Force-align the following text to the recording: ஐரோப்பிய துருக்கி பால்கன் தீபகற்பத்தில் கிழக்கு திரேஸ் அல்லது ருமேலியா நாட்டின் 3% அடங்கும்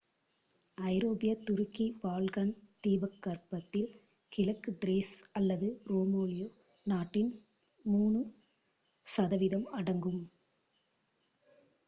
ஐரோப்பிய 0.77 1.31
துருக்கி 1.39 1.85
பால்கன் 1.99 2.53
தீபகற்பத்தில் 2.83 3.91
கிழக்கு 4.31 4.71
திரேஸ் 4.81 5.11
அல்லது 5.31 5.67
ருமேலியா 5.89 6.47
நாட்டின் 6.85 7.31
3% 7.85 9.37
அடங்கும் 9.73 10.21